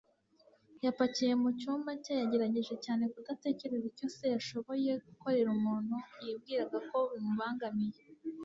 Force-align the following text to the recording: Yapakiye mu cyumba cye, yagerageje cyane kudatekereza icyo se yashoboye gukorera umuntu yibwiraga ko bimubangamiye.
Yapakiye 0.85 1.33
mu 1.41 1.49
cyumba 1.59 1.91
cye, 2.03 2.13
yagerageje 2.21 2.75
cyane 2.85 3.03
kudatekereza 3.13 3.85
icyo 3.91 4.07
se 4.15 4.25
yashoboye 4.33 4.91
gukorera 5.05 5.49
umuntu 5.57 5.95
yibwiraga 6.23 6.77
ko 6.89 6.97
bimubangamiye. 7.11 7.99